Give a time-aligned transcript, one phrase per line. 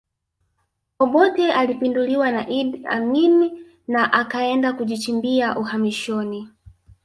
[0.99, 6.49] Obote alipinduliwa na Idi Amin na akaenda kujichimbia uhamishoni